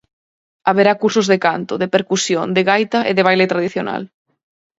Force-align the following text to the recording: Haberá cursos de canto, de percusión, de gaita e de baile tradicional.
Haberá 0.67 0.91
cursos 1.03 1.27
de 1.31 1.37
canto, 1.45 1.73
de 1.81 1.91
percusión, 1.95 2.47
de 2.55 2.61
gaita 2.69 2.99
e 3.09 3.11
de 3.17 3.25
baile 3.27 3.51
tradicional. 3.53 4.03